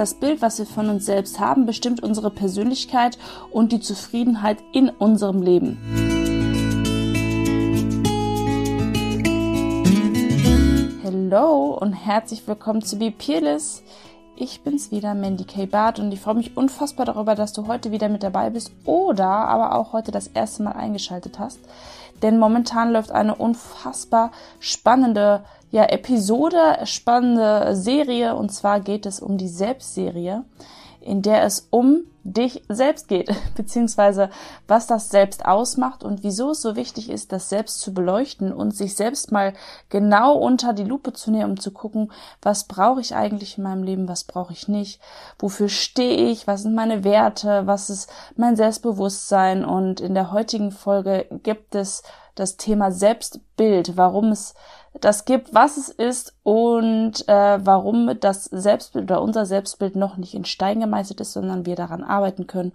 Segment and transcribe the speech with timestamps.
[0.00, 3.18] das Bild, was wir von uns selbst haben, bestimmt unsere Persönlichkeit
[3.50, 5.76] und die Zufriedenheit in unserem Leben.
[11.04, 13.82] Hallo und herzlich willkommen zu Be Peerless.
[14.36, 15.66] Ich bin's wieder, Mandy K.
[15.66, 19.26] Barth, und ich freue mich unfassbar darüber, dass du heute wieder mit dabei bist oder
[19.26, 21.60] aber auch heute das erste Mal eingeschaltet hast.
[22.22, 29.38] Denn momentan läuft eine unfassbar spannende ja, Episode, spannende Serie, und zwar geht es um
[29.38, 30.44] die Selbstserie,
[31.00, 34.30] in der es um dich selbst geht, beziehungsweise
[34.68, 38.72] was das Selbst ausmacht und wieso es so wichtig ist, das Selbst zu beleuchten und
[38.72, 39.54] sich selbst mal
[39.88, 43.82] genau unter die Lupe zu nehmen, um zu gucken, was brauche ich eigentlich in meinem
[43.82, 45.00] Leben, was brauche ich nicht,
[45.38, 50.72] wofür stehe ich, was sind meine Werte, was ist mein Selbstbewusstsein und in der heutigen
[50.72, 52.02] Folge gibt es
[52.34, 54.54] das Thema Selbstbild, warum es
[54.98, 60.34] das gibt, was es ist und äh, warum das Selbstbild oder unser Selbstbild noch nicht
[60.34, 62.72] in Stein gemeißelt ist, sondern wir daran arbeiten können,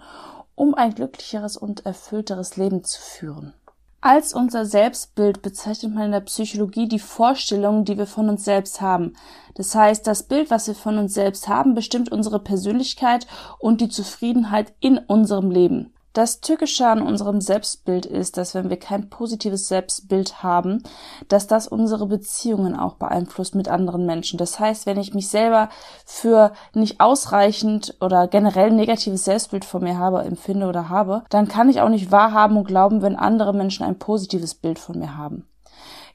[0.55, 3.53] um ein glücklicheres und erfüllteres Leben zu führen.
[3.99, 8.79] Als unser Selbstbild bezeichnet man in der Psychologie die Vorstellungen, die wir von uns selbst
[8.79, 9.13] haben.
[9.55, 13.25] Das heißt, das Bild, was wir von uns selbst haben, bestimmt unsere Persönlichkeit
[13.57, 15.94] und die Zufriedenheit in unserem Leben.
[16.15, 20.81] Das Tückische an unserem Selbstbild ist, dass wenn wir kein positives Selbstbild haben,
[21.27, 24.37] dass das unsere Beziehungen auch beeinflusst mit anderen Menschen.
[24.37, 25.67] Das heißt, wenn ich mich selber
[26.05, 31.67] für nicht ausreichend oder generell negatives Selbstbild von mir habe, empfinde oder habe, dann kann
[31.67, 35.45] ich auch nicht wahrhaben und glauben, wenn andere Menschen ein positives Bild von mir haben.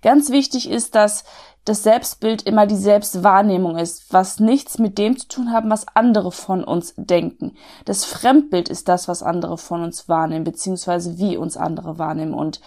[0.02, 1.24] Ganz wichtig ist, dass
[1.64, 6.32] das Selbstbild immer die Selbstwahrnehmung ist, was nichts mit dem zu tun haben, was andere
[6.32, 7.54] von uns denken.
[7.84, 12.32] Das Fremdbild ist das, was andere von uns wahrnehmen, beziehungsweise wie uns andere wahrnehmen.
[12.32, 12.60] Und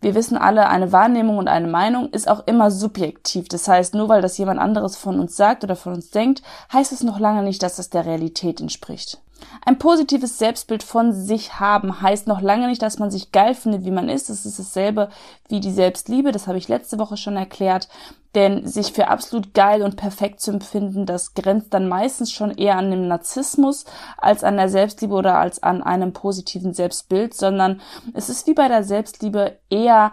[0.00, 3.48] wir wissen alle, eine Wahrnehmung und eine Meinung ist auch immer subjektiv.
[3.48, 6.92] Das heißt, nur weil das jemand anderes von uns sagt oder von uns denkt, heißt
[6.92, 9.20] es noch lange nicht, dass es der Realität entspricht.
[9.64, 13.84] Ein positives Selbstbild von sich haben heißt noch lange nicht, dass man sich geil findet,
[13.84, 14.30] wie man ist.
[14.30, 15.08] Das ist dasselbe
[15.48, 16.32] wie die Selbstliebe.
[16.32, 17.88] Das habe ich letzte Woche schon erklärt.
[18.34, 22.76] Denn sich für absolut geil und perfekt zu empfinden, das grenzt dann meistens schon eher
[22.76, 23.86] an dem Narzissmus
[24.18, 27.80] als an der Selbstliebe oder als an einem positiven Selbstbild, sondern
[28.12, 30.12] es ist wie bei der Selbstliebe eher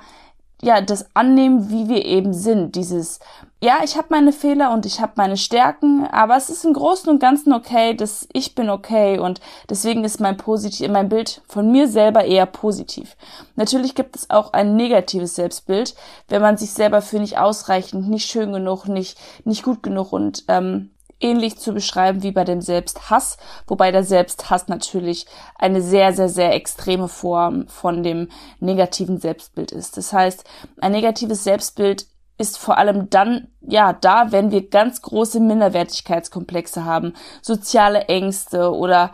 [0.62, 2.76] ja, das annehmen, wie wir eben sind.
[2.76, 3.20] Dieses,
[3.66, 7.10] ja, ich habe meine Fehler und ich habe meine Stärken, aber es ist im Großen
[7.10, 11.72] und Ganzen okay, dass ich bin okay und deswegen ist mein positiv, mein Bild von
[11.72, 13.18] mir selber eher positiv.
[13.56, 15.96] Natürlich gibt es auch ein negatives Selbstbild,
[16.28, 20.44] wenn man sich selber für nicht ausreichend, nicht schön genug, nicht nicht gut genug und
[20.48, 26.30] ähm, ähnlich zu beschreiben wie bei dem Selbsthass, wobei der Selbsthass natürlich eine sehr, sehr,
[26.30, 29.98] sehr extreme Form von dem negativen Selbstbild ist.
[29.98, 30.44] Das heißt,
[30.82, 32.06] ein negatives Selbstbild
[32.38, 39.12] ist vor allem dann ja da, wenn wir ganz große Minderwertigkeitskomplexe haben, soziale Ängste oder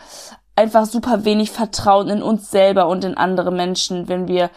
[0.55, 4.49] einfach super wenig Vertrauen in uns selber und in andere Menschen, wenn wir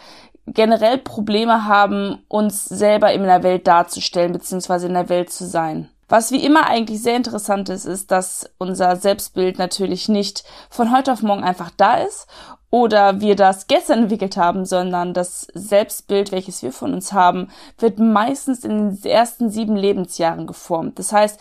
[0.47, 5.89] generell Probleme haben, uns selber in der Welt darzustellen, beziehungsweise in der Welt zu sein.
[6.07, 11.11] Was wie immer eigentlich sehr interessant ist, ist, dass unser Selbstbild natürlich nicht von heute
[11.11, 12.27] auf morgen einfach da ist
[12.69, 17.49] oder wir das gestern entwickelt haben, sondern das Selbstbild, welches wir von uns haben,
[17.79, 20.99] wird meistens in den ersten sieben Lebensjahren geformt.
[20.99, 21.39] Das heißt,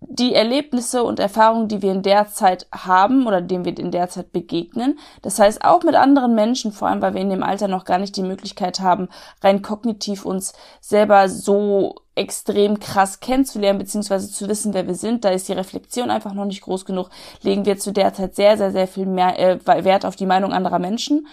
[0.00, 4.08] die Erlebnisse und Erfahrungen, die wir in der Zeit haben oder denen wir in der
[4.08, 4.98] Zeit begegnen.
[5.22, 7.98] Das heißt, auch mit anderen Menschen, vor allem weil wir in dem Alter noch gar
[7.98, 9.08] nicht die Möglichkeit haben,
[9.42, 15.24] rein kognitiv uns selber so extrem krass kennenzulernen, beziehungsweise zu wissen, wer wir sind.
[15.24, 17.10] Da ist die Reflexion einfach noch nicht groß genug.
[17.42, 20.52] Legen wir zu der Zeit sehr, sehr, sehr viel mehr äh, Wert auf die Meinung
[20.52, 21.26] anderer Menschen.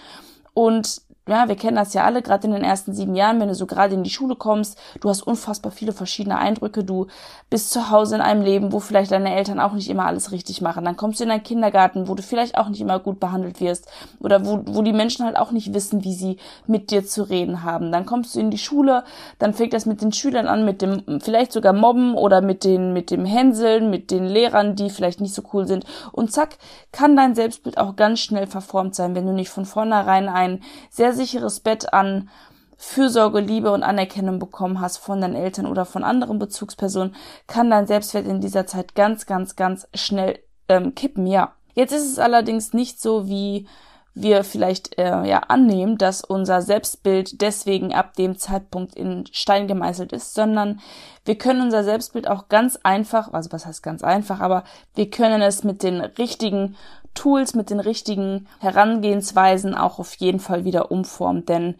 [0.54, 3.54] Und ja, wir kennen das ja alle, gerade in den ersten sieben Jahren, wenn du
[3.54, 7.06] so gerade in die Schule kommst, du hast unfassbar viele verschiedene Eindrücke, du
[7.48, 10.60] bist zu Hause in einem Leben, wo vielleicht deine Eltern auch nicht immer alles richtig
[10.62, 10.84] machen.
[10.84, 13.88] Dann kommst du in einen Kindergarten, wo du vielleicht auch nicht immer gut behandelt wirst
[14.18, 17.62] oder wo, wo die Menschen halt auch nicht wissen, wie sie mit dir zu reden
[17.62, 17.92] haben.
[17.92, 19.04] Dann kommst du in die Schule,
[19.38, 22.92] dann fängt das mit den Schülern an, mit dem vielleicht sogar Mobben oder mit den,
[22.92, 25.84] mit dem Hänseln, mit den Lehrern, die vielleicht nicht so cool sind.
[26.10, 26.58] Und zack,
[26.90, 31.11] kann dein Selbstbild auch ganz schnell verformt sein, wenn du nicht von vornherein ein sehr
[31.12, 32.28] sehr sicheres Bett an
[32.76, 37.14] Fürsorge, Liebe und Anerkennung bekommen hast von deinen Eltern oder von anderen Bezugspersonen,
[37.46, 41.52] kann dein Selbstwert in dieser Zeit ganz, ganz, ganz schnell ähm, kippen, ja.
[41.74, 43.66] Jetzt ist es allerdings nicht so, wie
[44.14, 50.12] wir vielleicht äh, ja annehmen, dass unser Selbstbild deswegen ab dem Zeitpunkt in Stein gemeißelt
[50.12, 50.80] ist, sondern
[51.24, 54.64] wir können unser Selbstbild auch ganz einfach, also was heißt ganz einfach, aber
[54.94, 56.76] wir können es mit den richtigen
[57.14, 61.44] Tools, mit den richtigen Herangehensweisen auch auf jeden Fall wieder umformen.
[61.46, 61.76] Denn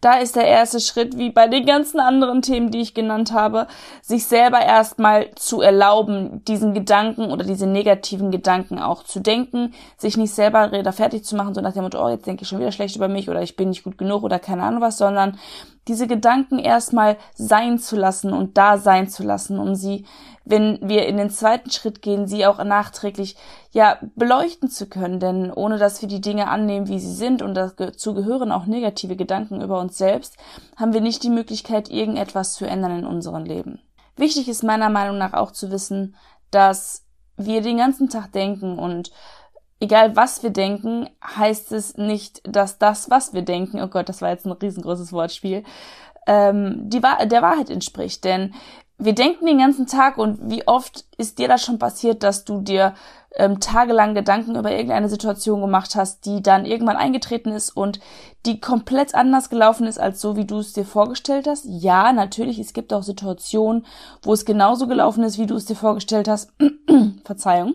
[0.00, 3.66] Da ist der erste Schritt, wie bei den ganzen anderen Themen, die ich genannt habe,
[4.02, 10.16] sich selber erstmal zu erlauben, diesen Gedanken oder diese negativen Gedanken auch zu denken, sich
[10.16, 12.60] nicht selber Räder fertig zu machen, so nach dem Motto, oh, jetzt denke ich schon
[12.60, 15.38] wieder schlecht über mich oder ich bin nicht gut genug oder keine Ahnung was, sondern
[15.88, 20.04] diese Gedanken erstmal sein zu lassen und da sein zu lassen, um sie,
[20.46, 23.36] wenn wir in den zweiten Schritt gehen, sie auch nachträglich
[23.72, 25.18] ja beleuchten zu können.
[25.18, 29.16] Denn ohne dass wir die Dinge annehmen, wie sie sind, und dazu gehören auch negative
[29.16, 30.36] Gedanken über uns selbst,
[30.76, 33.80] haben wir nicht die Möglichkeit, irgendetwas zu ändern in unserem Leben.
[34.16, 36.14] Wichtig ist meiner Meinung nach auch zu wissen,
[36.52, 37.04] dass
[37.36, 39.10] wir den ganzen Tag denken und
[39.80, 44.22] egal was wir denken, heißt es nicht, dass das, was wir denken, oh Gott, das
[44.22, 45.64] war jetzt ein riesengroßes Wortspiel,
[46.26, 48.24] ähm, die, der Wahrheit entspricht.
[48.24, 48.54] Denn
[48.98, 52.60] wir denken den ganzen Tag und wie oft ist dir das schon passiert, dass du
[52.60, 52.94] dir
[53.36, 58.00] ähm, tagelang Gedanken über irgendeine Situation gemacht hast, die dann irgendwann eingetreten ist und
[58.46, 61.64] die komplett anders gelaufen ist als so, wie du es dir vorgestellt hast?
[61.66, 63.84] Ja, natürlich, es gibt auch Situationen,
[64.22, 66.52] wo es genauso gelaufen ist, wie du es dir vorgestellt hast.
[67.24, 67.74] Verzeihung.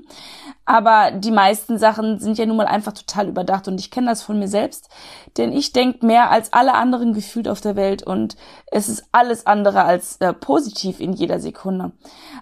[0.65, 4.21] Aber die meisten Sachen sind ja nun mal einfach total überdacht und ich kenne das
[4.21, 4.89] von mir selbst,
[5.37, 8.37] denn ich denke mehr als alle anderen gefühlt auf der Welt und
[8.67, 11.91] es ist alles andere als äh, positiv in jeder Sekunde.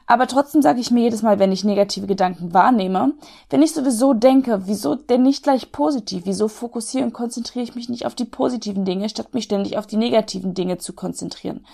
[0.06, 3.09] Aber trotzdem sage ich mir jedes Mal, wenn ich negative Gedanken wahrnehme,
[3.50, 6.24] wenn ich sowieso denke, wieso denn nicht gleich positiv?
[6.26, 9.88] Wieso fokussiere und konzentriere ich mich nicht auf die positiven Dinge, statt mich ständig auf
[9.88, 11.66] die negativen Dinge zu konzentrieren?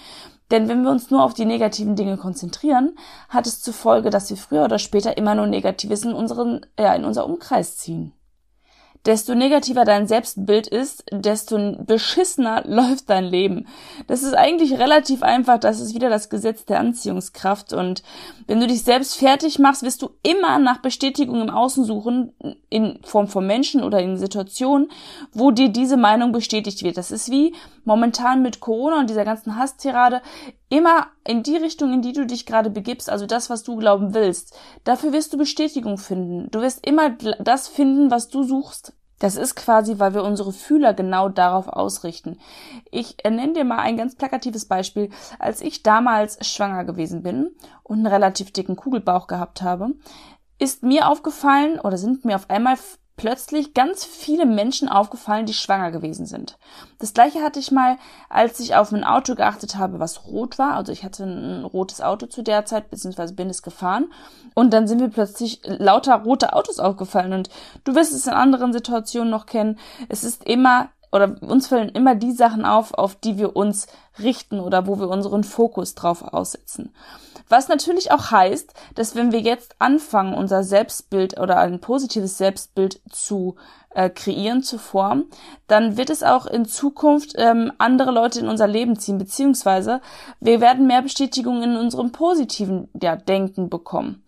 [0.52, 2.98] Denn wenn wir uns nur auf die negativen Dinge konzentrieren,
[3.30, 6.94] hat es zur Folge, dass wir früher oder später immer nur Negatives in unseren, ja,
[6.94, 8.14] in unser Umkreis ziehen
[9.06, 13.68] desto negativer dein Selbstbild ist, desto beschissener läuft dein Leben.
[14.08, 18.04] Das ist eigentlich relativ einfach, das ist wieder das Gesetz der Anziehungskraft und
[18.48, 22.34] wenn du dich selbst fertig machst, wirst du immer nach Bestätigung im Außen suchen,
[22.70, 24.90] in Form von Menschen oder in Situationen,
[25.34, 26.98] wo dir diese Meinung bestätigt wird.
[26.98, 27.54] Das ist wie
[27.84, 30.22] momentan mit Corona und dieser ganzen Hasstirade,
[30.70, 34.14] immer in die Richtung, in die du dich gerade begibst, also das, was du glauben
[34.14, 36.50] willst, dafür wirst du Bestätigung finden.
[36.52, 38.94] Du wirst immer das finden, was du suchst.
[39.20, 42.38] Das ist quasi, weil wir unsere Fühler genau darauf ausrichten.
[42.92, 45.10] Ich nenne dir mal ein ganz plakatives Beispiel.
[45.40, 47.52] Als ich damals schwanger gewesen bin
[47.84, 49.94] und einen relativ dicken Kugelbauch gehabt habe,
[50.60, 52.78] ist mir aufgefallen oder sind mir auf einmal
[53.18, 56.58] plötzlich ganz viele Menschen aufgefallen, die schwanger gewesen sind.
[57.00, 57.98] Das gleiche hatte ich mal,
[58.30, 60.74] als ich auf ein Auto geachtet habe, was rot war.
[60.74, 64.12] Also ich hatte ein rotes Auto zu der Zeit, beziehungsweise bin es gefahren.
[64.54, 67.34] Und dann sind mir plötzlich lauter rote Autos aufgefallen.
[67.34, 67.50] Und
[67.86, 69.80] du wirst es in anderen Situationen noch kennen.
[70.10, 73.88] Es ist immer oder uns fallen immer die Sachen auf, auf die wir uns
[74.20, 76.94] richten oder wo wir unseren Fokus drauf aussetzen.
[77.48, 83.00] Was natürlich auch heißt, dass wenn wir jetzt anfangen, unser Selbstbild oder ein positives Selbstbild
[83.10, 83.56] zu
[83.92, 85.26] äh, kreieren, zu formen,
[85.68, 90.02] dann wird es auch in Zukunft ähm, andere Leute in unser Leben ziehen, beziehungsweise
[90.42, 94.24] wir werden mehr Bestätigung in unserem positiven ja, Denken bekommen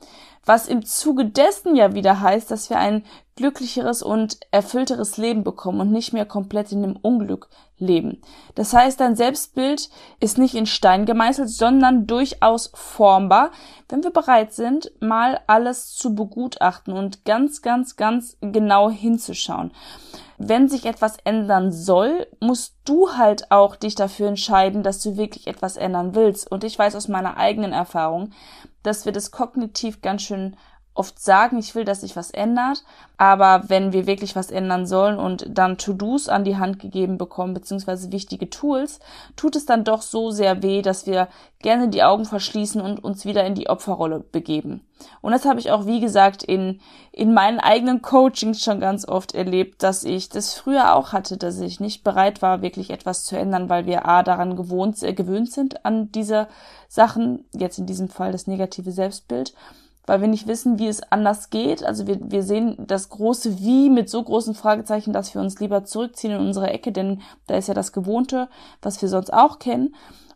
[0.47, 3.03] was im Zuge dessen ja wieder heißt, dass wir ein
[3.35, 8.21] glücklicheres und erfüllteres Leben bekommen und nicht mehr komplett in dem Unglück leben.
[8.55, 9.89] Das heißt, dein Selbstbild
[10.19, 13.51] ist nicht in Stein gemeißelt, sondern durchaus formbar,
[13.89, 19.71] wenn wir bereit sind, mal alles zu begutachten und ganz, ganz, ganz genau hinzuschauen.
[20.39, 25.47] Wenn sich etwas ändern soll, musst du halt auch dich dafür entscheiden, dass du wirklich
[25.47, 26.49] etwas ändern willst.
[26.51, 28.31] Und ich weiß aus meiner eigenen Erfahrung,
[28.87, 30.55] dass wir das kognitiv ganz schön
[30.97, 32.83] oft sagen, ich will, dass sich was ändert,
[33.17, 37.53] aber wenn wir wirklich was ändern sollen und dann To-Dos an die Hand gegeben bekommen,
[37.53, 38.99] beziehungsweise wichtige Tools,
[39.35, 41.27] tut es dann doch so sehr weh, dass wir
[41.59, 44.81] gerne die Augen verschließen und uns wieder in die Opferrolle begeben.
[45.21, 46.79] Und das habe ich auch, wie gesagt, in,
[47.11, 51.59] in meinen eigenen Coachings schon ganz oft erlebt, dass ich das früher auch hatte, dass
[51.59, 55.51] ich nicht bereit war, wirklich etwas zu ändern, weil wir A daran gewohnt, äh, gewöhnt
[55.51, 56.47] sind an diese
[56.87, 59.53] Sachen, jetzt in diesem Fall das negative Selbstbild,
[60.07, 61.83] weil wir nicht wissen, wie es anders geht.
[61.83, 65.83] Also wir, wir sehen das große Wie mit so großen Fragezeichen, dass wir uns lieber
[65.83, 68.47] zurückziehen in unsere Ecke, denn da ist ja das Gewohnte,
[68.81, 69.93] was wir sonst auch kennen.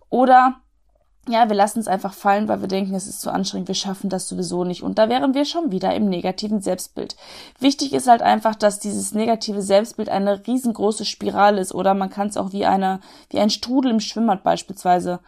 [0.10, 0.58] Oder
[1.30, 4.10] ja, wir lassen es einfach fallen, weil wir denken, es ist zu anstrengend, wir schaffen
[4.10, 4.84] das sowieso nicht.
[4.84, 7.16] Und da wären wir schon wieder im negativen Selbstbild.
[7.60, 12.28] Wichtig ist halt einfach, dass dieses negative Selbstbild eine riesengroße Spirale ist oder man kann
[12.28, 13.00] es auch wie eine,
[13.30, 15.20] wie ein Strudel im Schwimmbad beispielsweise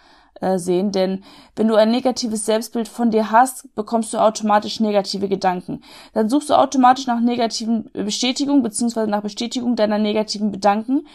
[0.41, 1.23] äh, sehen, denn
[1.55, 5.81] wenn du ein negatives Selbstbild von dir hast, bekommst du automatisch negative Gedanken.
[6.13, 11.07] Dann suchst du automatisch nach negativen Bestätigung beziehungsweise nach Bestätigung deiner negativen Gedanken.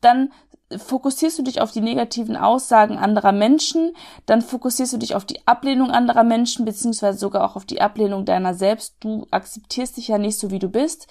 [0.00, 0.30] Dann
[0.76, 3.92] fokussierst du dich auf die negativen Aussagen anderer Menschen,
[4.26, 8.24] dann fokussierst du dich auf die Ablehnung anderer Menschen, beziehungsweise sogar auch auf die Ablehnung
[8.24, 8.96] deiner selbst.
[9.00, 11.06] Du akzeptierst dich ja nicht so, wie du bist.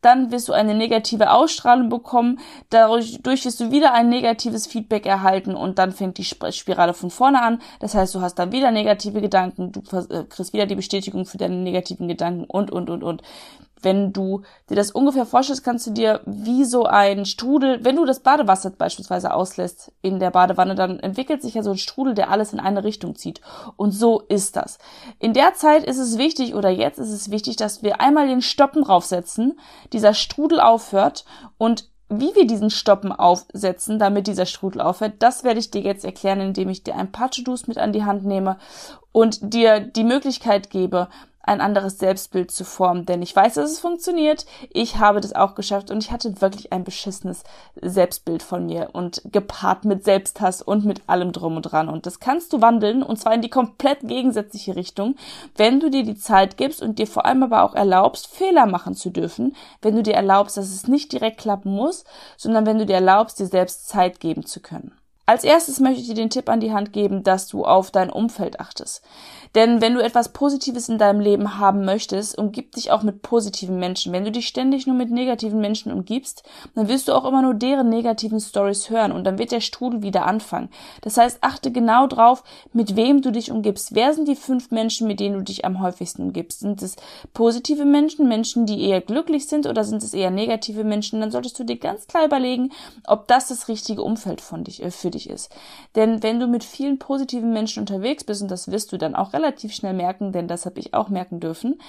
[0.00, 5.54] Dann wirst du eine negative Ausstrahlung bekommen, dadurch wirst du wieder ein negatives Feedback erhalten
[5.54, 7.60] und dann fängt die Spirale von vorne an.
[7.80, 11.38] Das heißt, du hast dann wieder negative Gedanken, du äh, kriegst wieder die Bestätigung für
[11.38, 13.22] deine negativen Gedanken und, und, und, und
[13.86, 18.04] wenn du dir das ungefähr vorstellst, kannst du dir wie so ein Strudel, wenn du
[18.04, 22.30] das Badewasser beispielsweise auslässt in der Badewanne, dann entwickelt sich ja so ein Strudel, der
[22.30, 23.40] alles in eine Richtung zieht.
[23.76, 24.78] Und so ist das.
[25.20, 28.42] In der Zeit ist es wichtig, oder jetzt ist es wichtig, dass wir einmal den
[28.42, 29.56] Stoppen draufsetzen,
[29.92, 31.24] dieser Strudel aufhört
[31.56, 36.04] und wie wir diesen Stoppen aufsetzen, damit dieser Strudel aufhört, das werde ich dir jetzt
[36.04, 38.58] erklären, indem ich dir ein paar To-Dos mit an die Hand nehme
[39.12, 41.08] und dir die Möglichkeit gebe,
[41.46, 43.06] ein anderes Selbstbild zu formen.
[43.06, 44.44] Denn ich weiß, dass es funktioniert.
[44.70, 47.44] Ich habe das auch geschafft und ich hatte wirklich ein beschissenes
[47.80, 51.88] Selbstbild von mir und gepaart mit Selbsthass und mit allem drum und dran.
[51.88, 55.14] Und das kannst du wandeln und zwar in die komplett gegensätzliche Richtung,
[55.56, 58.94] wenn du dir die Zeit gibst und dir vor allem aber auch erlaubst, Fehler machen
[58.94, 62.04] zu dürfen, wenn du dir erlaubst, dass es nicht direkt klappen muss,
[62.36, 64.95] sondern wenn du dir erlaubst, dir selbst Zeit geben zu können.
[65.28, 68.10] Als erstes möchte ich dir den Tipp an die Hand geben, dass du auf dein
[68.10, 69.02] Umfeld achtest.
[69.56, 73.80] Denn wenn du etwas Positives in deinem Leben haben möchtest, umgib dich auch mit positiven
[73.80, 74.12] Menschen.
[74.12, 77.54] Wenn du dich ständig nur mit negativen Menschen umgibst, dann wirst du auch immer nur
[77.54, 80.68] deren negativen Stories hören und dann wird der Strudel wieder anfangen.
[81.00, 83.94] Das heißt, achte genau drauf, mit wem du dich umgibst.
[83.94, 86.60] Wer sind die fünf Menschen, mit denen du dich am häufigsten umgibst?
[86.60, 86.94] Sind es
[87.32, 91.20] positive Menschen, Menschen, die eher glücklich sind oder sind es eher negative Menschen?
[91.20, 92.72] Dann solltest du dir ganz klar überlegen,
[93.06, 95.50] ob das das richtige Umfeld von dich, äh, für dich wichtig ist.
[95.94, 99.32] Denn wenn du mit vielen positiven Menschen unterwegs bist, und das wirst du dann auch
[99.32, 101.80] relativ schnell merken, denn das habe ich auch merken dürfen,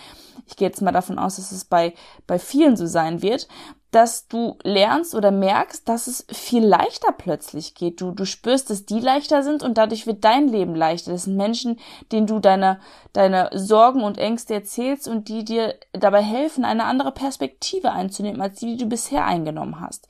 [0.47, 1.93] ich gehe jetzt mal davon aus, dass es bei,
[2.25, 3.47] bei vielen so sein wird,
[3.91, 8.01] dass du lernst oder merkst, dass es viel leichter plötzlich geht.
[8.01, 11.11] Du, du spürst, dass die leichter sind und dadurch wird dein Leben leichter.
[11.11, 11.79] Das sind Menschen,
[12.11, 12.79] denen du deine,
[13.13, 18.59] deine Sorgen und Ängste erzählst und die dir dabei helfen, eine andere Perspektive einzunehmen, als
[18.59, 20.07] die, die du bisher eingenommen hast.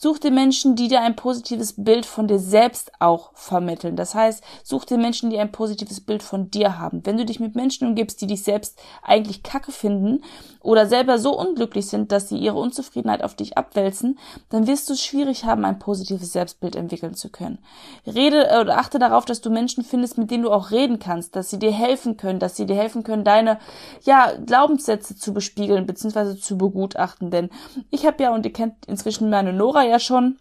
[0.00, 3.96] Such dir Menschen, die dir ein positives Bild von dir selbst auch vermitteln.
[3.96, 7.04] Das heißt, such dir Menschen, die ein positives Bild von dir haben.
[7.04, 10.22] Wenn du dich mit Menschen umgibst, die dich selbst eigentlich kacke finden
[10.60, 14.18] oder selber so unglücklich sind, dass sie ihre Unzufriedenheit auf dich abwälzen,
[14.50, 17.58] dann wirst du es schwierig haben, ein positives Selbstbild entwickeln zu können.
[18.06, 21.36] Rede äh, oder achte darauf, dass du Menschen findest, mit denen du auch reden kannst,
[21.36, 23.58] dass sie dir helfen können, dass sie dir helfen können, deine
[24.04, 26.36] ja Glaubenssätze zu bespiegeln bzw.
[26.36, 27.30] zu begutachten.
[27.30, 27.50] Denn
[27.90, 30.38] ich habe ja und ihr kennt inzwischen meine Nora ja schon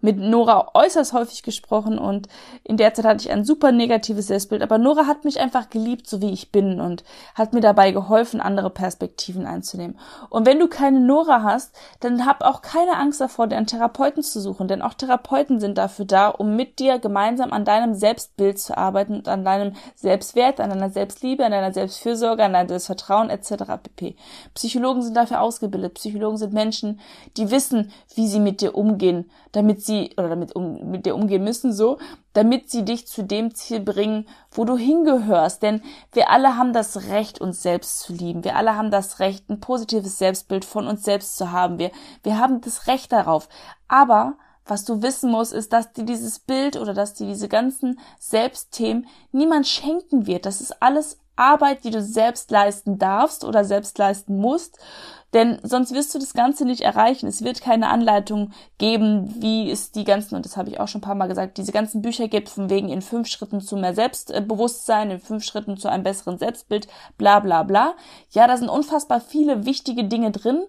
[0.00, 2.28] mit Nora äußerst häufig gesprochen und
[2.62, 4.62] in der Zeit hatte ich ein super negatives Selbstbild.
[4.62, 7.04] Aber Nora hat mich einfach geliebt, so wie ich bin und
[7.34, 9.98] hat mir dabei geholfen, andere Perspektiven einzunehmen.
[10.30, 14.22] Und wenn du keine Nora hast, dann hab auch keine Angst davor, dir einen Therapeuten
[14.22, 18.58] zu suchen, denn auch Therapeuten sind dafür da, um mit dir gemeinsam an deinem Selbstbild
[18.58, 23.30] zu arbeiten und an deinem Selbstwert, an deiner Selbstliebe, an deiner Selbstfürsorge, an deinem Selbstvertrauen
[23.30, 23.64] etc.
[23.82, 24.16] pp.
[24.54, 25.94] Psychologen sind dafür ausgebildet.
[25.94, 27.00] Psychologen sind Menschen,
[27.36, 29.30] die wissen, wie sie mit dir umgehen,
[29.78, 31.98] damit sie oder damit um, mit dir umgehen müssen so,
[32.32, 35.62] damit sie dich zu dem Ziel bringen, wo du hingehörst.
[35.62, 35.82] Denn
[36.12, 38.44] wir alle haben das Recht, uns selbst zu lieben.
[38.44, 41.78] Wir alle haben das Recht, ein positives Selbstbild von uns selbst zu haben.
[41.78, 41.90] Wir,
[42.22, 43.48] wir haben das Recht darauf.
[43.86, 44.36] Aber
[44.70, 49.06] was du wissen musst, ist, dass dir dieses Bild oder dass dir diese ganzen Selbstthemen
[49.32, 50.46] niemand schenken wird.
[50.46, 54.78] Das ist alles Arbeit, die du selbst leisten darfst oder selbst leisten musst.
[55.34, 57.26] Denn sonst wirst du das Ganze nicht erreichen.
[57.26, 61.00] Es wird keine Anleitung geben, wie es die ganzen, und das habe ich auch schon
[61.00, 63.94] ein paar Mal gesagt, diese ganzen Bücher gibt, von wegen in fünf Schritten zu mehr
[63.94, 67.94] Selbstbewusstsein, in fünf Schritten zu einem besseren Selbstbild, bla bla bla.
[68.30, 70.62] Ja, da sind unfassbar viele wichtige Dinge drin.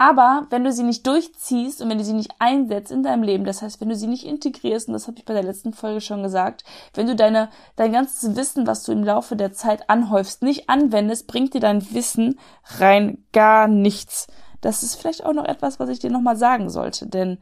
[0.00, 3.44] Aber wenn du sie nicht durchziehst und wenn du sie nicht einsetzt in deinem Leben,
[3.44, 6.00] das heißt, wenn du sie nicht integrierst, und das habe ich bei der letzten Folge
[6.00, 6.64] schon gesagt,
[6.94, 11.26] wenn du deine, dein ganzes Wissen, was du im Laufe der Zeit anhäufst, nicht anwendest,
[11.26, 12.40] bringt dir dein Wissen
[12.78, 14.26] rein gar nichts.
[14.62, 17.36] Das ist vielleicht auch noch etwas, was ich dir nochmal sagen sollte, denn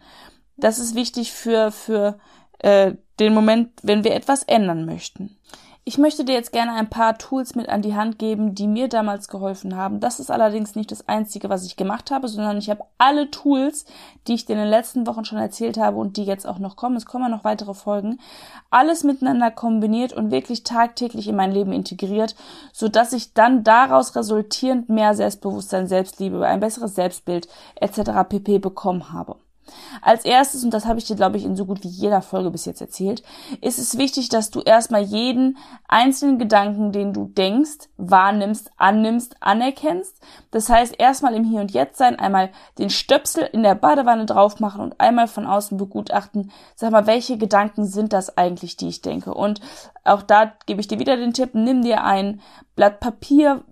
[0.56, 2.18] das ist wichtig für, für
[2.58, 5.38] äh, den Moment, wenn wir etwas ändern möchten.
[5.88, 8.88] Ich möchte dir jetzt gerne ein paar Tools mit an die Hand geben, die mir
[8.88, 10.00] damals geholfen haben.
[10.00, 13.86] Das ist allerdings nicht das Einzige, was ich gemacht habe, sondern ich habe alle Tools,
[14.26, 16.76] die ich dir in den letzten Wochen schon erzählt habe und die jetzt auch noch
[16.76, 18.20] kommen, es kommen noch weitere Folgen,
[18.68, 22.36] alles miteinander kombiniert und wirklich tagtäglich in mein Leben integriert,
[22.70, 28.28] so dass ich dann daraus resultierend mehr Selbstbewusstsein, Selbstliebe, ein besseres Selbstbild etc.
[28.28, 29.36] pp bekommen habe.
[30.02, 32.50] Als erstes, und das habe ich dir, glaube ich, in so gut wie jeder Folge
[32.50, 33.22] bis jetzt erzählt,
[33.60, 40.20] ist es wichtig, dass du erstmal jeden einzelnen Gedanken, den du denkst, wahrnimmst, annimmst, anerkennst.
[40.50, 44.60] Das heißt, erstmal im Hier und Jetzt sein, einmal den Stöpsel in der Badewanne drauf
[44.60, 49.02] machen und einmal von außen begutachten, sag mal, welche Gedanken sind das eigentlich, die ich
[49.02, 49.34] denke?
[49.34, 49.60] Und
[50.04, 52.40] auch da gebe ich dir wieder den Tipp, nimm dir ein
[52.76, 53.64] Blatt Papier,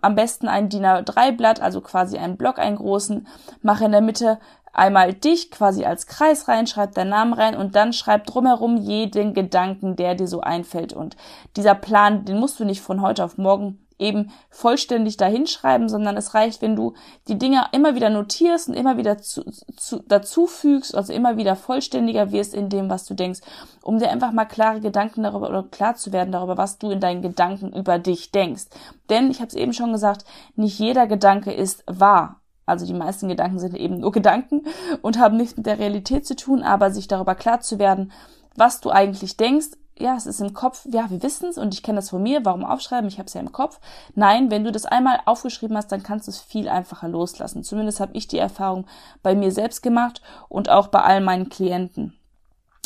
[0.00, 3.26] am besten ein DIN A3 Blatt, also quasi einen Block, einen großen,
[3.62, 4.38] mache in der Mitte
[4.72, 9.34] einmal dich quasi als Kreis rein, schreib deinen Namen rein und dann schreib drumherum jeden
[9.34, 10.92] Gedanken, der dir so einfällt.
[10.92, 11.16] Und
[11.56, 16.34] dieser Plan, den musst du nicht von heute auf morgen eben vollständig dahinschreiben, sondern es
[16.34, 16.94] reicht, wenn du
[17.28, 19.44] die Dinge immer wieder notierst und immer wieder zu,
[19.76, 23.40] zu, dazu fügst, also immer wieder vollständiger wirst in dem, was du denkst,
[23.82, 27.00] um dir einfach mal klare Gedanken darüber oder klar zu werden darüber, was du in
[27.00, 28.64] deinen Gedanken über dich denkst.
[29.08, 30.24] Denn, ich habe es eben schon gesagt,
[30.56, 32.40] nicht jeder Gedanke ist wahr.
[32.66, 34.62] Also die meisten Gedanken sind eben nur Gedanken
[35.02, 38.12] und haben nichts mit der Realität zu tun, aber sich darüber klar zu werden,
[38.56, 39.70] was du eigentlich denkst,
[40.02, 42.44] ja, es ist im Kopf, ja, wir wissen es und ich kenne das von mir,
[42.44, 43.80] warum aufschreiben, ich habe es ja im Kopf.
[44.14, 47.62] Nein, wenn du das einmal aufgeschrieben hast, dann kannst du es viel einfacher loslassen.
[47.62, 48.86] Zumindest habe ich die Erfahrung
[49.22, 52.18] bei mir selbst gemacht und auch bei all meinen Klienten.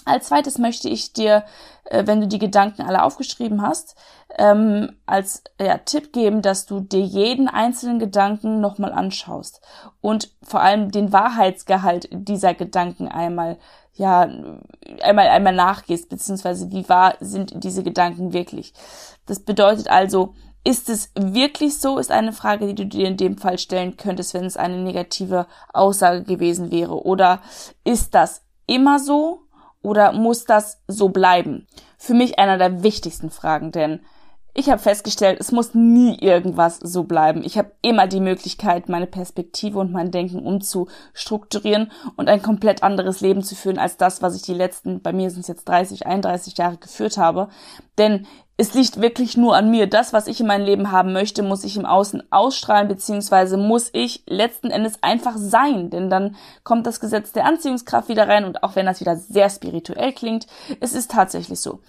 [0.04, 1.44] Als zweites möchte ich dir,
[1.84, 3.96] äh, wenn du die Gedanken alle aufgeschrieben hast,
[4.38, 9.60] ähm, als ja, Tipp geben, dass du dir jeden einzelnen Gedanken nochmal anschaust
[10.00, 13.58] und vor allem den Wahrheitsgehalt dieser Gedanken einmal
[13.94, 14.28] ja
[15.02, 18.74] einmal einmal nachgehst, beziehungsweise wie wahr sind diese Gedanken wirklich.
[19.24, 23.38] Das bedeutet also, ist es wirklich so, ist eine Frage, die du dir in dem
[23.38, 27.06] Fall stellen könntest, wenn es eine negative Aussage gewesen wäre.
[27.06, 27.40] Oder
[27.84, 29.42] ist das immer so?
[29.80, 31.68] Oder muss das so bleiben?
[31.96, 34.00] Für mich einer der wichtigsten Fragen, denn
[34.56, 37.44] ich habe festgestellt, es muss nie irgendwas so bleiben.
[37.44, 43.20] Ich habe immer die Möglichkeit, meine Perspektive und mein Denken umzustrukturieren und ein komplett anderes
[43.20, 46.06] Leben zu führen als das, was ich die letzten, bei mir sind es jetzt 30,
[46.06, 47.48] 31 Jahre geführt habe.
[47.98, 49.86] Denn es liegt wirklich nur an mir.
[49.86, 53.90] Das, was ich in meinem Leben haben möchte, muss ich im Außen ausstrahlen, beziehungsweise muss
[53.92, 55.90] ich letzten Endes einfach sein.
[55.90, 59.50] Denn dann kommt das Gesetz der Anziehungskraft wieder rein und auch wenn das wieder sehr
[59.50, 60.46] spirituell klingt,
[60.80, 61.80] es ist tatsächlich so.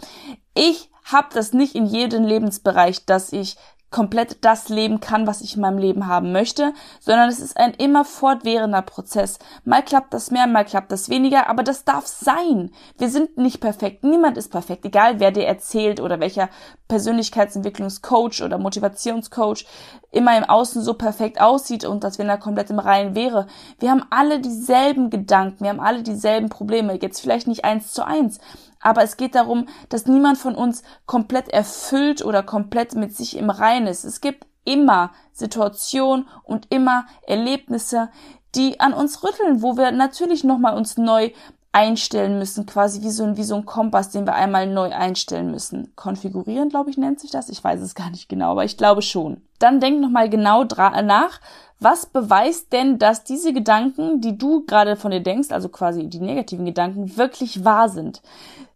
[0.53, 3.57] Ich habe das nicht in jedem Lebensbereich, dass ich
[3.89, 7.73] komplett das leben kann, was ich in meinem Leben haben möchte, sondern es ist ein
[7.73, 9.39] immer fortwährender Prozess.
[9.63, 12.71] Mal klappt das mehr, mal klappt das weniger, aber das darf sein.
[12.97, 16.49] Wir sind nicht perfekt, niemand ist perfekt, egal wer dir erzählt oder welcher
[16.89, 19.65] Persönlichkeitsentwicklungscoach oder Motivationscoach
[20.11, 23.47] immer im Außen so perfekt aussieht und dass wenn er komplett im Reihen wäre.
[23.79, 28.05] Wir haben alle dieselben Gedanken, wir haben alle dieselben Probleme, jetzt vielleicht nicht eins zu
[28.05, 28.39] eins,
[28.81, 33.49] aber es geht darum, dass niemand von uns komplett erfüllt oder komplett mit sich im
[33.49, 34.03] Reinen ist.
[34.03, 38.09] Es gibt immer Situationen und immer Erlebnisse,
[38.55, 41.31] die an uns rütteln, wo wir natürlich nochmal uns neu
[41.71, 45.51] einstellen müssen, quasi wie so ein, wie so ein Kompass, den wir einmal neu einstellen
[45.51, 45.95] müssen.
[45.95, 47.49] Konfigurieren, glaube ich, nennt sich das.
[47.49, 49.41] Ich weiß es gar nicht genau, aber ich glaube schon.
[49.59, 51.39] Dann denk nochmal genau nach,
[51.79, 56.19] was beweist denn, dass diese Gedanken, die du gerade von dir denkst, also quasi die
[56.19, 58.23] negativen Gedanken, wirklich wahr sind?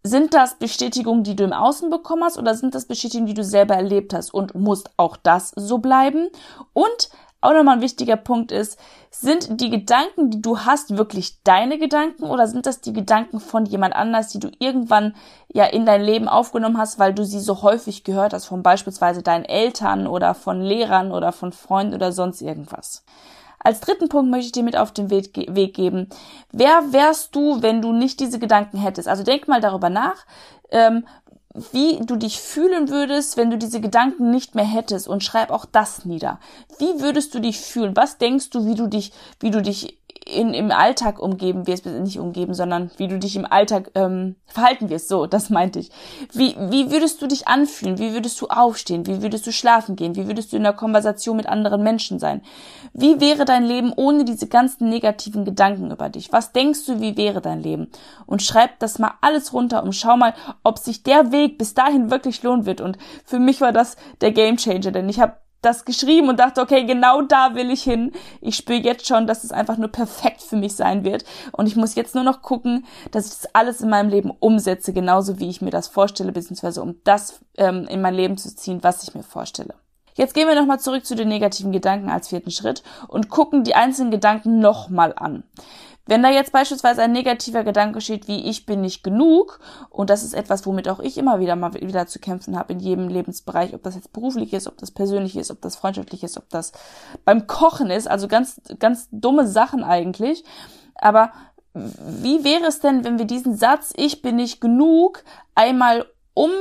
[0.03, 3.43] Sind das Bestätigungen, die du im Außen bekommen hast, oder sind das Bestätigungen, die du
[3.43, 4.33] selber erlebt hast?
[4.33, 6.29] Und muss auch das so bleiben?
[6.73, 7.09] Und
[7.39, 12.23] auch nochmal ein wichtiger Punkt ist, sind die Gedanken, die du hast, wirklich deine Gedanken
[12.23, 15.15] oder sind das die Gedanken von jemand anders, die du irgendwann
[15.51, 19.23] ja in dein Leben aufgenommen hast, weil du sie so häufig gehört hast, von beispielsweise
[19.23, 23.03] deinen Eltern oder von Lehrern oder von Freunden oder sonst irgendwas?
[23.63, 26.09] Als dritten Punkt möchte ich dir mit auf den Weg, Weg geben.
[26.51, 29.07] Wer wärst du, wenn du nicht diese Gedanken hättest?
[29.07, 30.25] Also denk mal darüber nach.
[30.71, 31.05] Ähm,
[31.71, 35.65] wie du dich fühlen würdest, wenn du diese Gedanken nicht mehr hättest und schreib auch
[35.65, 36.39] das nieder.
[36.79, 37.95] Wie würdest du dich fühlen?
[37.95, 42.19] Was denkst du, wie du dich, wie du dich in, im Alltag umgeben wirst, nicht
[42.19, 45.07] umgeben, sondern wie du dich im Alltag ähm, verhalten wirst.
[45.07, 45.89] So, das meinte ich.
[46.31, 47.97] Wie, wie würdest du dich anfühlen?
[47.97, 49.07] Wie würdest du aufstehen?
[49.07, 50.15] Wie würdest du schlafen gehen?
[50.15, 52.41] Wie würdest du in der Konversation mit anderen Menschen sein?
[52.93, 56.31] Wie wäre dein Leben ohne diese ganzen negativen Gedanken über dich?
[56.31, 57.89] Was denkst du, wie wäre dein Leben?
[58.27, 62.11] Und schreib das mal alles runter und schau mal, ob sich der Weg bis dahin
[62.11, 62.79] wirklich lohnen wird.
[62.79, 66.85] Und für mich war das der Gamechanger, denn ich habe das geschrieben und dachte, okay,
[66.85, 68.11] genau da will ich hin.
[68.41, 71.23] Ich spüre jetzt schon, dass es einfach nur perfekt für mich sein wird.
[71.51, 74.93] Und ich muss jetzt nur noch gucken, dass ich das alles in meinem Leben umsetze,
[74.93, 78.83] genauso wie ich mir das vorstelle, beziehungsweise um das ähm, in mein Leben zu ziehen,
[78.83, 79.75] was ich mir vorstelle.
[80.15, 83.75] Jetzt gehen wir nochmal zurück zu den negativen Gedanken als vierten Schritt und gucken die
[83.75, 85.43] einzelnen Gedanken nochmal an.
[86.07, 89.59] Wenn da jetzt beispielsweise ein negativer Gedanke steht, wie ich bin nicht genug,
[89.89, 92.79] und das ist etwas, womit auch ich immer wieder mal wieder zu kämpfen habe in
[92.79, 96.37] jedem Lebensbereich, ob das jetzt beruflich ist, ob das persönlich ist, ob das freundschaftlich ist,
[96.37, 96.71] ob das
[97.23, 100.43] beim Kochen ist, also ganz, ganz dumme Sachen eigentlich.
[100.95, 101.31] Aber
[101.73, 105.23] wie wäre es denn, wenn wir diesen Satz, ich bin nicht genug,
[105.55, 106.51] einmal um,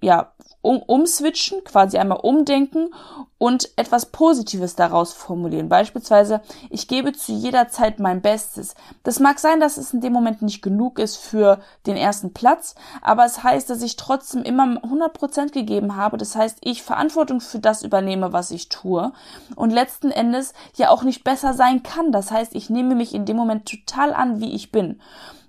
[0.00, 0.31] ja,
[0.62, 2.94] um, umswitchen, quasi einmal umdenken
[3.36, 5.68] und etwas Positives daraus formulieren.
[5.68, 8.74] Beispielsweise, ich gebe zu jeder Zeit mein Bestes.
[9.02, 12.76] Das mag sein, dass es in dem Moment nicht genug ist für den ersten Platz,
[13.02, 16.16] aber es heißt, dass ich trotzdem immer 100% gegeben habe.
[16.16, 19.12] Das heißt, ich Verantwortung für das übernehme, was ich tue
[19.56, 22.12] und letzten Endes ja auch nicht besser sein kann.
[22.12, 25.00] Das heißt, ich nehme mich in dem Moment total an, wie ich bin.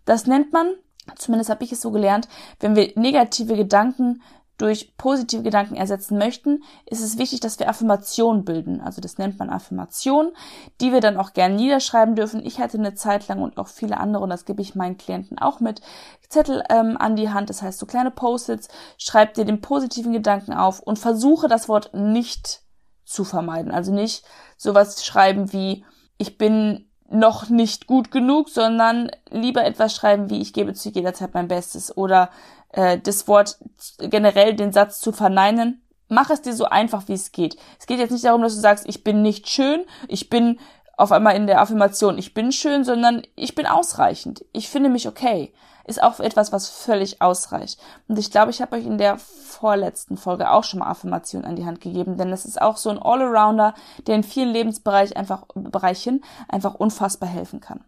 [0.05, 0.73] Das nennt man
[1.17, 2.27] Zumindest habe ich es so gelernt,
[2.59, 4.21] wenn wir negative Gedanken
[4.57, 8.81] durch positive Gedanken ersetzen möchten, ist es wichtig, dass wir Affirmationen bilden.
[8.81, 10.31] Also das nennt man Affirmation,
[10.79, 12.45] die wir dann auch gerne niederschreiben dürfen.
[12.45, 15.39] Ich hatte eine Zeit lang und auch viele andere, und das gebe ich meinen Klienten
[15.39, 15.81] auch mit,
[16.29, 20.53] Zettel ähm, an die Hand, das heißt so kleine Post-its, schreib dir den positiven Gedanken
[20.53, 22.61] auf und versuche das Wort nicht
[23.05, 23.71] zu vermeiden.
[23.71, 24.23] Also nicht
[24.57, 25.85] sowas schreiben wie,
[26.17, 31.13] ich bin noch nicht gut genug, sondern lieber etwas schreiben wie ich gebe zu jeder
[31.13, 32.29] Zeit mein Bestes oder
[32.71, 33.57] äh, das Wort
[33.99, 35.81] generell den Satz zu verneinen.
[36.09, 37.55] Mach es dir so einfach, wie es geht.
[37.79, 40.59] Es geht jetzt nicht darum, dass du sagst, ich bin nicht schön, ich bin
[40.97, 44.45] auf einmal in der Affirmation, ich bin schön, sondern ich bin ausreichend.
[44.51, 45.53] Ich finde mich okay.
[45.85, 47.79] Ist auch etwas, was völlig ausreicht.
[48.07, 51.55] Und ich glaube, ich habe euch in der vorletzten Folge auch schon mal Affirmationen an
[51.55, 53.73] die Hand gegeben, denn es ist auch so ein All-Arounder,
[54.07, 57.83] der in vielen Lebensbereichen einfach, Bereichen einfach unfassbar helfen kann.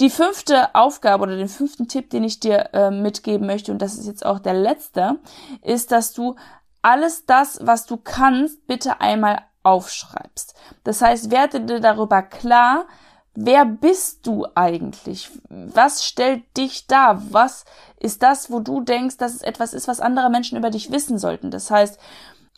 [0.00, 3.98] Die fünfte Aufgabe oder den fünften Tipp, den ich dir äh, mitgeben möchte, und das
[3.98, 5.18] ist jetzt auch der letzte,
[5.62, 6.36] ist, dass du
[6.82, 10.54] alles das, was du kannst, bitte einmal aufschreibst.
[10.84, 12.86] Das heißt, werde dir darüber klar,
[13.34, 15.30] wer bist du eigentlich?
[15.48, 17.22] Was stellt dich da?
[17.30, 17.64] Was
[17.98, 21.18] ist das, wo du denkst, dass es etwas ist, was andere Menschen über dich wissen
[21.18, 21.50] sollten?
[21.50, 21.98] Das heißt,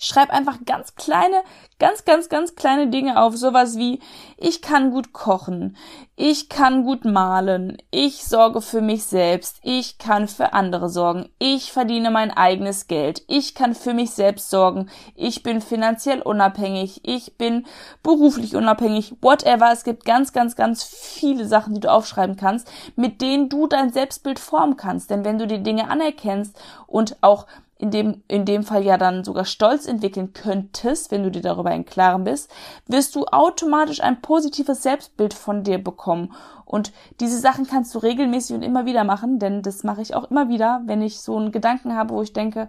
[0.02, 1.42] Schreib einfach ganz kleine,
[1.78, 3.36] ganz, ganz, ganz kleine Dinge auf.
[3.36, 4.00] Sowas wie,
[4.38, 5.76] ich kann gut kochen,
[6.16, 11.70] ich kann gut malen, ich sorge für mich selbst, ich kann für andere sorgen, ich
[11.70, 17.36] verdiene mein eigenes Geld, ich kann für mich selbst sorgen, ich bin finanziell unabhängig, ich
[17.36, 17.66] bin
[18.02, 19.70] beruflich unabhängig, whatever.
[19.70, 23.92] Es gibt ganz, ganz, ganz viele Sachen, die du aufschreiben kannst, mit denen du dein
[23.92, 25.10] Selbstbild formen kannst.
[25.10, 27.44] Denn wenn du die Dinge anerkennst und auch
[27.80, 31.72] in dem, in dem Fall ja dann sogar Stolz entwickeln könntest, wenn du dir darüber
[31.72, 32.52] im Klaren bist,
[32.86, 36.34] wirst du automatisch ein positives Selbstbild von dir bekommen.
[36.66, 40.30] Und diese Sachen kannst du regelmäßig und immer wieder machen, denn das mache ich auch
[40.30, 42.68] immer wieder, wenn ich so einen Gedanken habe, wo ich denke,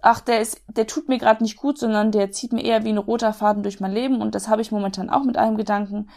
[0.00, 2.90] ach, der ist, der tut mir gerade nicht gut, sondern der zieht mir eher wie
[2.90, 6.08] ein roter Faden durch mein Leben und das habe ich momentan auch mit einem Gedanken,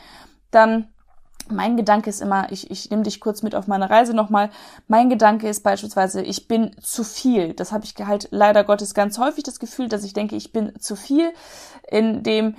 [0.52, 0.90] dann
[1.52, 4.50] mein Gedanke ist immer, ich, ich nehme dich kurz mit auf meine Reise nochmal.
[4.88, 7.54] Mein Gedanke ist beispielsweise, ich bin zu viel.
[7.54, 10.74] Das habe ich halt leider Gottes ganz häufig das Gefühl, dass ich denke, ich bin
[10.80, 11.32] zu viel
[11.90, 12.56] in dem,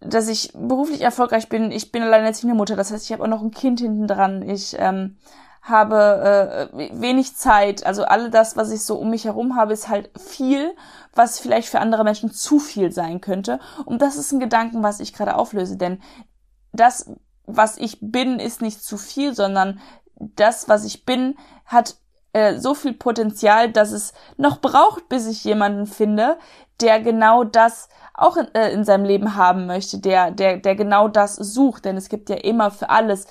[0.00, 1.72] dass ich beruflich erfolgreich bin.
[1.72, 4.48] Ich bin alleinerziehende Mutter, das heißt, ich habe auch noch ein Kind hinten dran.
[4.48, 5.16] Ich ähm,
[5.62, 7.84] habe äh, wenig Zeit.
[7.84, 10.74] Also alle das, was ich so um mich herum habe, ist halt viel,
[11.14, 13.58] was vielleicht für andere Menschen zu viel sein könnte.
[13.84, 16.00] Und das ist ein Gedanken, was ich gerade auflöse, denn
[16.72, 17.10] das
[17.48, 19.80] was ich bin, ist nicht zu viel, sondern
[20.16, 21.96] das, was ich bin, hat
[22.32, 26.38] äh, so viel Potenzial, dass es noch braucht, bis ich jemanden finde,
[26.80, 31.08] der genau das auch in, äh, in seinem Leben haben möchte, der, der, der genau
[31.08, 31.84] das sucht.
[31.84, 33.26] Denn es gibt ja immer für alles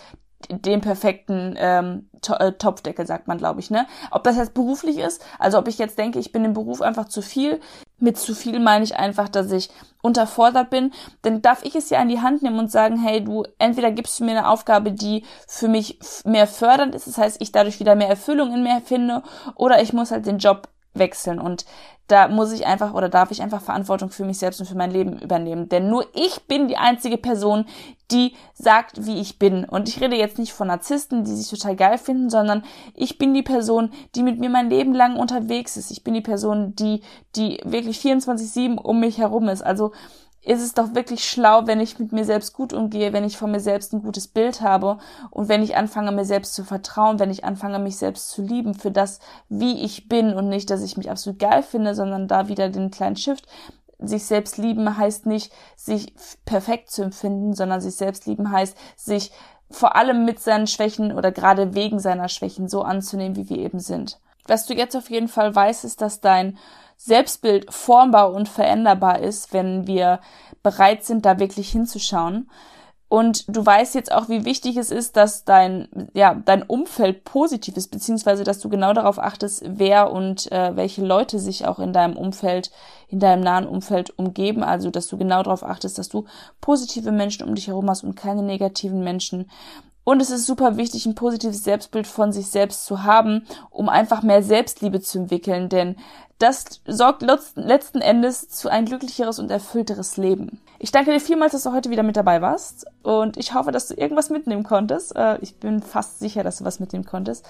[0.49, 3.87] den perfekten ähm, äh, Topfdeckel, sagt man, glaube ich, ne?
[4.11, 7.07] Ob das jetzt beruflich ist, also ob ich jetzt denke, ich bin im Beruf einfach
[7.07, 7.59] zu viel.
[7.99, 9.69] Mit zu viel meine ich einfach, dass ich
[10.03, 10.93] unterfordert bin.
[11.23, 14.19] Dann darf ich es ja in die Hand nehmen und sagen, hey, du, entweder gibst
[14.19, 17.95] du mir eine Aufgabe, die für mich mehr fördernd ist, das heißt, ich dadurch wieder
[17.95, 19.23] mehr Erfüllung in mir finde,
[19.55, 20.69] oder ich muss halt den Job
[20.99, 21.65] wechseln und
[22.07, 24.91] da muss ich einfach oder darf ich einfach Verantwortung für mich selbst und für mein
[24.91, 25.67] Leben übernehmen.
[25.67, 27.65] Denn nur ich bin die einzige Person,
[28.11, 29.65] die sagt, wie ich bin.
[29.65, 33.33] Und ich rede jetzt nicht von Narzissten, die sich total geil finden, sondern ich bin
[33.33, 35.91] die Person, die mit mir mein Leben lang unterwegs ist.
[35.91, 37.01] Ich bin die Person, die,
[37.35, 39.61] die wirklich 24-7 um mich herum ist.
[39.61, 39.91] Also
[40.41, 43.51] ist es doch wirklich schlau, wenn ich mit mir selbst gut umgehe, wenn ich von
[43.51, 44.97] mir selbst ein gutes Bild habe
[45.29, 48.73] und wenn ich anfange, mir selbst zu vertrauen, wenn ich anfange, mich selbst zu lieben
[48.73, 49.19] für das,
[49.49, 52.91] wie ich bin und nicht, dass ich mich absolut geil finde, sondern da wieder den
[52.91, 53.45] kleinen Shift.
[53.99, 56.13] Sich selbst lieben heißt nicht, sich
[56.45, 59.31] perfekt zu empfinden, sondern sich selbst lieben heißt, sich
[59.69, 63.79] vor allem mit seinen Schwächen oder gerade wegen seiner Schwächen so anzunehmen, wie wir eben
[63.79, 64.19] sind.
[64.45, 66.57] Was du jetzt auf jeden Fall weißt, ist, dass dein
[66.97, 70.19] Selbstbild formbar und veränderbar ist, wenn wir
[70.63, 72.49] bereit sind, da wirklich hinzuschauen.
[73.09, 77.77] Und du weißt jetzt auch, wie wichtig es ist, dass dein, ja, dein Umfeld positiv
[77.77, 81.93] ist, beziehungsweise dass du genau darauf achtest, wer und äh, welche Leute sich auch in
[81.93, 82.69] deinem Umfeld,
[83.07, 84.61] in deinem nahen Umfeld umgeben.
[84.61, 86.25] Also, dass du genau darauf achtest, dass du
[86.59, 89.49] positive Menschen um dich herum hast und keine negativen Menschen.
[90.03, 94.21] Und es ist super wichtig, ein positives Selbstbild von sich selbst zu haben, um einfach
[94.21, 95.97] mehr Selbstliebe zu entwickeln, denn
[96.39, 100.61] das sorgt letzten Endes zu ein glücklicheres und erfüllteres Leben.
[100.79, 103.87] Ich danke dir vielmals, dass du heute wieder mit dabei warst und ich hoffe, dass
[103.87, 105.15] du irgendwas mitnehmen konntest.
[105.15, 107.45] Äh, ich bin fast sicher, dass du was mitnehmen konntest.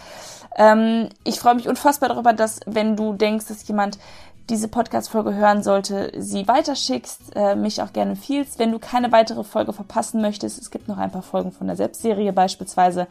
[0.56, 4.00] Ähm, ich freue mich unfassbar darüber, dass wenn du denkst, dass jemand
[4.50, 8.60] diese Podcast-Folge hören sollte, sie weiterschickst, äh, mich auch gerne empfiehlst.
[8.60, 11.76] Wenn du keine weitere Folge verpassen möchtest, es gibt noch ein paar Folgen von der
[11.76, 13.08] Selbstserie beispielsweise,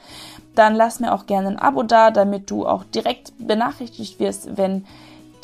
[0.55, 4.87] dann lass mir auch gerne ein Abo da, damit du auch direkt benachrichtigt wirst, wenn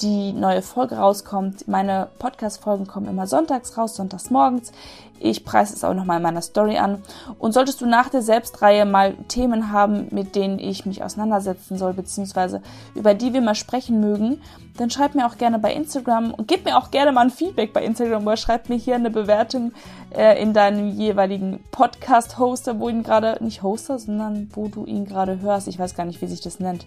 [0.02, 1.68] die neue Folge rauskommt.
[1.68, 4.72] Meine Podcast-Folgen kommen immer sonntags raus, sonntags morgens.
[5.20, 7.02] Ich preise es auch nochmal in meiner Story an.
[7.38, 11.92] Und solltest du nach der Selbstreihe mal Themen haben, mit denen ich mich auseinandersetzen soll,
[11.92, 12.60] beziehungsweise
[12.96, 14.40] über die wir mal sprechen mögen,
[14.76, 17.72] dann schreib mir auch gerne bei Instagram und gib mir auch gerne mal ein Feedback
[17.72, 19.72] bei Instagram oder schreib mir hier eine Bewertung
[20.14, 25.40] äh, in deinem jeweiligen Podcast-Hoster, wo ihn gerade, nicht Hoster, sondern wo du ihn gerade
[25.40, 25.68] hörst.
[25.68, 26.86] Ich weiß gar nicht, wie sich das nennt.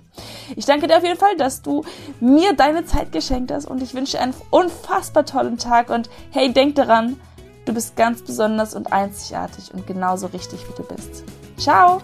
[0.55, 1.83] Ich danke dir auf jeden Fall, dass du
[2.19, 6.51] mir deine Zeit geschenkt hast und ich wünsche dir einen unfassbar tollen Tag und hey,
[6.51, 7.17] denk daran,
[7.65, 11.23] Du bist ganz besonders und einzigartig und genauso richtig, wie du bist.
[11.57, 12.01] Ciao!